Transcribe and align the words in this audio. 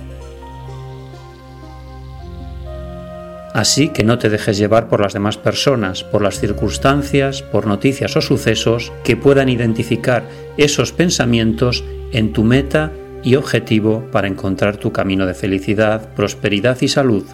Así 3.54 3.90
que 3.90 4.04
no 4.04 4.20
te 4.20 4.30
dejes 4.30 4.58
llevar 4.58 4.88
por 4.88 5.02
las 5.02 5.14
demás 5.14 5.38
personas, 5.38 6.04
por 6.04 6.22
las 6.22 6.40
circunstancias, 6.40 7.42
por 7.42 7.66
noticias 7.66 8.16
o 8.16 8.22
sucesos 8.22 8.92
que 9.04 9.18
puedan 9.18 9.50
identificar 9.50 10.24
esos 10.58 10.92
pensamientos 10.92 11.84
en 12.12 12.32
tu 12.32 12.44
meta 12.44 12.92
y 13.24 13.36
objetivo 13.36 14.06
para 14.12 14.28
encontrar 14.28 14.78
tu 14.78 14.92
camino 14.92 15.26
de 15.26 15.34
felicidad, 15.34 16.14
prosperidad 16.14 16.78
y 16.82 16.88
salud. 16.88 17.26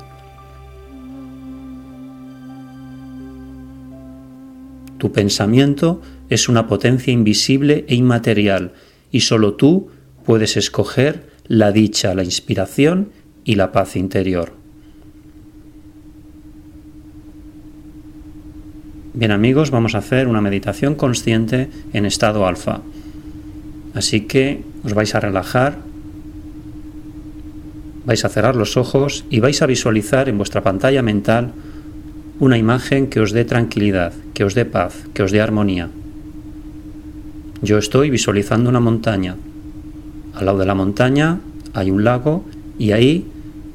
Tu 4.97 5.11
pensamiento 5.11 6.01
es 6.29 6.49
una 6.49 6.67
potencia 6.67 7.13
invisible 7.13 7.85
e 7.87 7.95
inmaterial 7.95 8.73
y 9.11 9.21
solo 9.21 9.53
tú 9.53 9.89
puedes 10.25 10.57
escoger 10.57 11.29
la 11.47 11.71
dicha, 11.71 12.15
la 12.15 12.23
inspiración 12.23 13.09
y 13.43 13.55
la 13.55 13.71
paz 13.71 13.95
interior. 13.95 14.53
Bien 19.13 19.31
amigos, 19.31 19.71
vamos 19.71 19.95
a 19.95 19.99
hacer 19.99 20.27
una 20.27 20.41
meditación 20.41 20.95
consciente 20.95 21.69
en 21.93 22.05
estado 22.05 22.45
alfa. 22.45 22.81
Así 23.93 24.21
que 24.21 24.61
os 24.83 24.93
vais 24.93 25.15
a 25.15 25.21
relajar, 25.21 25.77
vais 28.05 28.25
a 28.25 28.29
cerrar 28.29 28.57
los 28.57 28.75
ojos 28.75 29.23
y 29.29 29.39
vais 29.39 29.61
a 29.61 29.67
visualizar 29.67 30.27
en 30.27 30.37
vuestra 30.37 30.63
pantalla 30.63 31.01
mental 31.01 31.53
una 32.39 32.57
imagen 32.57 33.07
que 33.07 33.21
os 33.21 33.31
dé 33.31 33.45
tranquilidad, 33.45 34.11
que 34.33 34.43
os 34.43 34.53
dé 34.53 34.65
paz, 34.65 35.07
que 35.13 35.23
os 35.23 35.31
dé 35.31 35.39
armonía. 35.39 35.89
Yo 37.65 37.79
estoy 37.79 38.11
visualizando 38.11 38.69
una 38.69 38.79
montaña. 38.79 39.37
Al 40.35 40.45
lado 40.45 40.59
de 40.59 40.67
la 40.67 40.75
montaña 40.75 41.39
hay 41.73 41.89
un 41.89 42.03
lago 42.03 42.45
y 42.77 42.91
ahí 42.91 43.25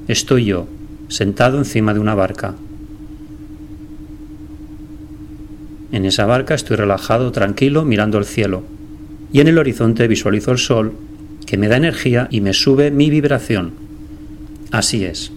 estoy 0.07 0.45
yo, 0.45 0.69
sentado 1.09 1.59
encima 1.59 1.93
de 1.93 1.99
una 1.99 2.15
barca. 2.15 2.55
En 5.91 6.05
esa 6.05 6.25
barca 6.25 6.55
estoy 6.55 6.77
relajado, 6.77 7.33
tranquilo, 7.33 7.85
mirando 7.85 8.19
el 8.19 8.27
cielo. 8.27 8.63
Y 9.33 9.41
en 9.41 9.49
el 9.49 9.59
horizonte 9.59 10.07
visualizo 10.07 10.53
el 10.53 10.59
sol, 10.59 10.93
que 11.45 11.57
me 11.57 11.67
da 11.67 11.77
energía 11.77 12.29
y 12.31 12.43
me 12.43 12.53
sube 12.53 12.93
mi 12.93 13.11
vibración. 13.11 13.73
Así 14.71 15.05
es. 15.05 15.33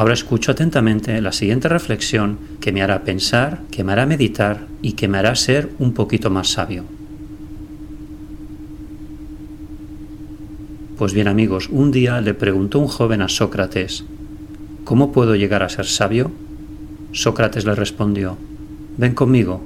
Ahora 0.00 0.14
escucho 0.14 0.52
atentamente 0.52 1.20
la 1.20 1.30
siguiente 1.30 1.68
reflexión 1.68 2.38
que 2.58 2.72
me 2.72 2.80
hará 2.80 3.04
pensar, 3.04 3.60
que 3.70 3.84
me 3.84 3.92
hará 3.92 4.06
meditar 4.06 4.66
y 4.80 4.92
que 4.92 5.08
me 5.08 5.18
hará 5.18 5.34
ser 5.34 5.68
un 5.78 5.92
poquito 5.92 6.30
más 6.30 6.48
sabio. 6.48 6.84
Pues 10.96 11.12
bien 11.12 11.28
amigos, 11.28 11.68
un 11.68 11.90
día 11.90 12.22
le 12.22 12.32
preguntó 12.32 12.78
un 12.78 12.88
joven 12.88 13.20
a 13.20 13.28
Sócrates, 13.28 14.04
¿cómo 14.84 15.12
puedo 15.12 15.36
llegar 15.36 15.62
a 15.62 15.68
ser 15.68 15.84
sabio? 15.84 16.32
Sócrates 17.12 17.66
le 17.66 17.74
respondió, 17.74 18.38
ven 18.96 19.12
conmigo. 19.12 19.60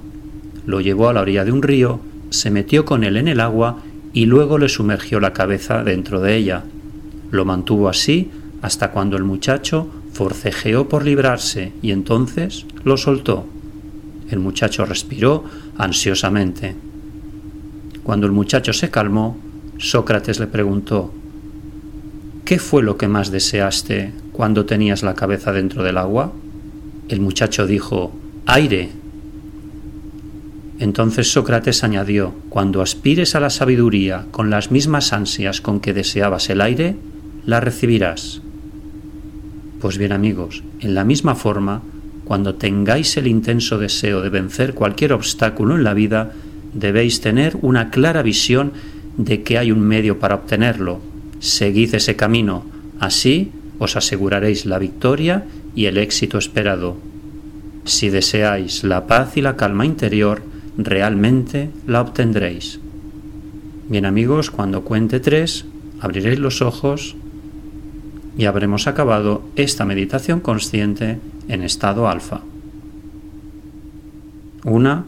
Lo 0.66 0.80
llevó 0.80 1.08
a 1.08 1.12
la 1.12 1.20
orilla 1.20 1.44
de 1.44 1.52
un 1.52 1.62
río, 1.62 2.00
se 2.30 2.50
metió 2.50 2.84
con 2.84 3.04
él 3.04 3.18
en 3.18 3.28
el 3.28 3.38
agua 3.38 3.84
y 4.12 4.26
luego 4.26 4.58
le 4.58 4.68
sumergió 4.68 5.20
la 5.20 5.32
cabeza 5.32 5.84
dentro 5.84 6.20
de 6.20 6.34
ella. 6.34 6.64
Lo 7.30 7.44
mantuvo 7.44 7.88
así 7.88 8.32
hasta 8.62 8.90
cuando 8.90 9.16
el 9.16 9.22
muchacho 9.22 9.88
forcejeó 10.14 10.88
por 10.88 11.04
librarse 11.04 11.72
y 11.82 11.90
entonces 11.90 12.64
lo 12.84 12.96
soltó. 12.96 13.46
El 14.30 14.38
muchacho 14.38 14.86
respiró 14.86 15.44
ansiosamente. 15.76 16.74
Cuando 18.04 18.26
el 18.26 18.32
muchacho 18.32 18.72
se 18.72 18.90
calmó, 18.90 19.36
Sócrates 19.78 20.38
le 20.38 20.46
preguntó 20.46 21.12
¿Qué 22.44 22.58
fue 22.58 22.82
lo 22.82 22.96
que 22.96 23.08
más 23.08 23.30
deseaste 23.30 24.12
cuando 24.32 24.66
tenías 24.66 25.02
la 25.02 25.14
cabeza 25.14 25.52
dentro 25.52 25.82
del 25.82 25.98
agua? 25.98 26.32
El 27.08 27.20
muchacho 27.20 27.66
dijo 27.66 28.12
aire. 28.46 28.90
Entonces 30.78 31.32
Sócrates 31.32 31.82
añadió 31.82 32.34
Cuando 32.50 32.82
aspires 32.82 33.34
a 33.34 33.40
la 33.40 33.50
sabiduría 33.50 34.26
con 34.30 34.50
las 34.50 34.70
mismas 34.70 35.12
ansias 35.12 35.60
con 35.60 35.80
que 35.80 35.92
deseabas 35.92 36.50
el 36.50 36.60
aire, 36.60 36.96
la 37.46 37.60
recibirás. 37.60 38.43
Pues 39.84 39.98
bien 39.98 40.12
amigos, 40.12 40.62
en 40.80 40.94
la 40.94 41.04
misma 41.04 41.34
forma, 41.34 41.82
cuando 42.24 42.54
tengáis 42.54 43.18
el 43.18 43.26
intenso 43.26 43.76
deseo 43.76 44.22
de 44.22 44.30
vencer 44.30 44.72
cualquier 44.72 45.12
obstáculo 45.12 45.76
en 45.76 45.84
la 45.84 45.92
vida, 45.92 46.32
debéis 46.72 47.20
tener 47.20 47.58
una 47.60 47.90
clara 47.90 48.22
visión 48.22 48.72
de 49.18 49.42
que 49.42 49.58
hay 49.58 49.70
un 49.70 49.80
medio 49.82 50.18
para 50.18 50.36
obtenerlo. 50.36 51.00
Seguid 51.38 51.94
ese 51.94 52.16
camino, 52.16 52.64
así 52.98 53.52
os 53.78 53.94
aseguraréis 53.94 54.64
la 54.64 54.78
victoria 54.78 55.44
y 55.76 55.84
el 55.84 55.98
éxito 55.98 56.38
esperado. 56.38 56.96
Si 57.84 58.08
deseáis 58.08 58.84
la 58.84 59.06
paz 59.06 59.36
y 59.36 59.42
la 59.42 59.54
calma 59.54 59.84
interior, 59.84 60.40
realmente 60.78 61.68
la 61.86 62.00
obtendréis. 62.00 62.80
Bien 63.90 64.06
amigos, 64.06 64.50
cuando 64.50 64.82
cuente 64.82 65.20
tres, 65.20 65.66
abriréis 66.00 66.38
los 66.38 66.62
ojos 66.62 67.16
y 68.36 68.46
habremos 68.46 68.86
acabado 68.86 69.42
esta 69.56 69.84
meditación 69.84 70.40
consciente 70.40 71.18
en 71.48 71.62
estado 71.62 72.08
alfa. 72.08 72.40
Una, 74.64 75.04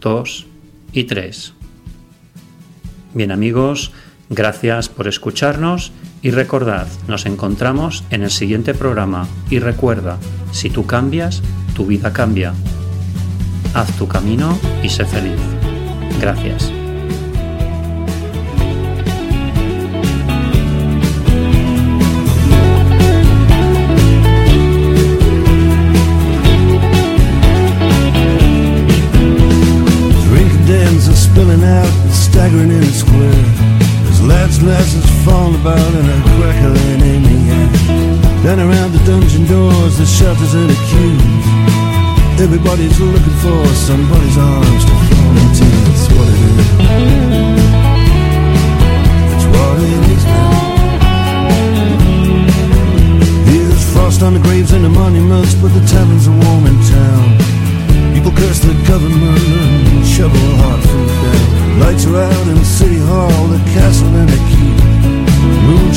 dos 0.00 0.46
y 0.92 1.04
tres. 1.04 1.54
Bien 3.14 3.30
amigos, 3.30 3.92
gracias 4.28 4.88
por 4.88 5.06
escucharnos 5.06 5.92
y 6.22 6.30
recordad, 6.30 6.88
nos 7.06 7.26
encontramos 7.26 8.02
en 8.10 8.22
el 8.22 8.30
siguiente 8.30 8.74
programa 8.74 9.28
y 9.50 9.58
recuerda, 9.58 10.18
si 10.52 10.70
tú 10.70 10.86
cambias, 10.86 11.42
tu 11.76 11.86
vida 11.86 12.12
cambia. 12.12 12.54
Haz 13.74 13.96
tu 13.98 14.08
camino 14.08 14.58
y 14.82 14.88
sé 14.88 15.04
feliz. 15.04 15.38
Gracias. 16.20 16.83
Staggering 32.54 32.70
in 32.70 32.80
the 32.80 32.92
square. 32.92 33.44
There's 34.04 34.22
lads 34.22 34.58
Glass 34.58 34.92
glasses 34.94 35.24
falling 35.24 35.60
about 35.60 35.94
in 35.94 36.06
a 36.06 36.18
crackling 36.36 37.00
in 37.02 37.22
the 37.22 37.38
air. 37.52 38.44
Down 38.44 38.60
around 38.60 38.92
the 38.92 39.04
dungeon 39.04 39.46
doors, 39.46 39.98
the 39.98 40.06
shelters 40.06 40.54
and 40.54 40.70
the 40.70 40.78
queues. 40.88 41.46
Everybody's 42.40 42.98
looking 43.00 43.36
for 43.42 43.66
somebody's 43.74 44.38
arms 44.38 44.84
to 44.84 44.94
fall 45.08 45.36
into. 45.42 45.64
That's 45.84 46.08
what 46.12 46.28
it 46.28 47.20
is. 47.20 47.23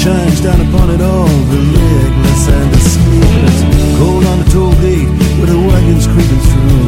Shines 0.07 0.39
down 0.39 0.61
upon 0.67 0.89
it 0.89 1.01
all, 1.01 1.27
the 1.51 1.59
legless 1.75 2.47
and 2.47 2.67
the 2.73 2.79
sleepless. 2.79 3.59
Cold 3.99 4.23
on 4.31 4.37
the 4.39 4.47
toll 4.55 4.73
gate, 4.79 5.11
with 5.39 5.49
the 5.51 5.59
wagons 5.67 6.07
creeping 6.07 6.43
through. 6.47 6.87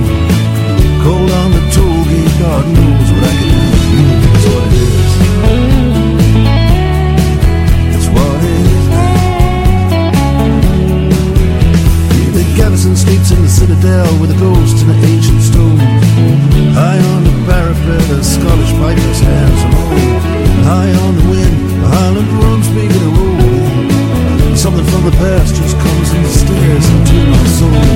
Cold 1.04 1.32
on 1.42 1.50
the 1.52 1.64
toll 1.76 2.02
gate, 2.12 2.34
God 2.40 2.64
knows 2.76 3.08
what 3.12 3.24
I 3.28 3.34
can 3.40 3.52
do. 3.92 4.04
That's 4.24 4.48
what 4.54 4.64
it 4.68 4.74
is. 4.80 5.12
That's 7.92 8.10
what 8.16 8.40
it 8.40 8.66
is. 8.76 8.86
The 12.38 12.44
garrison 12.56 12.96
sleeps 12.96 13.32
in 13.36 13.42
the 13.42 13.52
citadel 13.60 14.12
with 14.22 14.32
a 14.32 14.40
ghost 14.40 14.78
in 14.82 14.88
the 14.94 15.00
ancient 15.12 15.42
stones. 15.42 15.84
High 16.80 17.02
on 17.14 17.22
the 17.28 17.36
parapet, 17.52 18.04
a 18.16 18.24
Scottish 18.24 18.74
piper's 18.80 19.20
hands 19.20 19.62
alone. 19.68 20.19
High 20.68 20.94
on 21.06 21.16
the 21.16 21.26
wind, 21.30 21.56
Highland 21.94 22.30
drum's 22.30 22.70
making 22.72 23.02
a 23.02 23.12
roll. 23.18 24.56
Something 24.56 24.86
from 24.86 25.04
the 25.06 25.16
past 25.24 25.56
just 25.56 25.76
comes 25.78 26.10
and 26.12 26.28
stares 26.28 26.86
into 26.96 27.18
my 27.32 27.46
soul. 27.60 27.88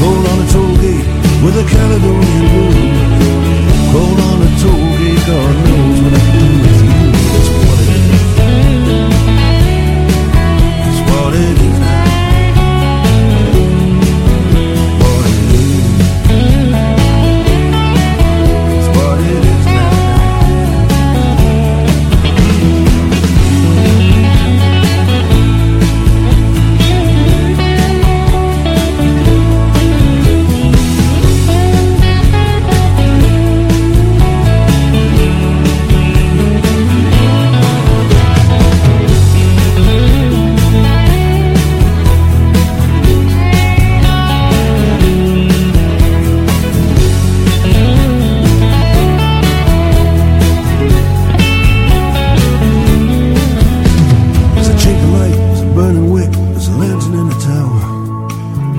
Cold 0.00 0.24
on 0.30 0.38
a 0.44 0.48
toll 0.50 0.76
gate 0.82 1.06
with 1.44 1.54
a 1.62 1.66
Caledonian 1.68 2.44
blue. 2.50 2.92
Cold 3.92 4.18
on 4.30 4.38
a 4.42 4.50
toll 4.62 4.88
gate, 4.98 5.22
God 5.26 5.71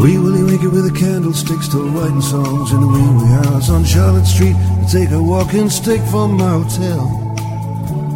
Wee 0.04 0.18
Willie 0.18 0.44
Winky 0.44 0.68
with 0.68 0.86
a 0.86 0.92
candlestick 0.92 1.62
still 1.64 1.88
writing 1.92 2.20
songs 2.20 2.74
in 2.74 2.82
the 2.82 2.88
wee 2.88 3.00
wee 3.00 3.34
hours 3.36 3.70
on 3.70 3.86
Charlotte 3.86 4.26
Street. 4.26 4.54
I 4.54 4.86
take 4.92 5.12
a 5.12 5.24
walking 5.24 5.70
stick 5.70 6.02
from 6.12 6.34
my 6.34 6.60
hotel. 6.60 7.08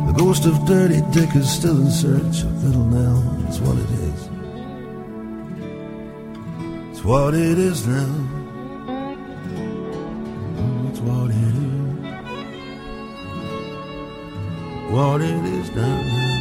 The 0.08 0.12
ghost 0.12 0.46
of 0.46 0.66
Dirty 0.66 1.00
Dick 1.14 1.34
is 1.34 1.50
still 1.50 1.80
in 1.80 1.90
search 1.90 2.44
of 2.44 2.62
Little 2.62 2.84
Nell. 2.84 3.24
It's 3.48 3.60
what 3.62 3.78
it 3.78 3.90
is. 4.04 4.30
It's 6.92 7.06
what 7.06 7.34
it 7.34 7.58
is 7.58 7.88
now. 7.88 8.16
It's 10.90 11.00
what 11.00 11.32
it 11.32 11.56
is. 11.56 11.72
What 14.92 15.22
it 15.22 15.46
is 15.46 15.72
now. 15.72 16.37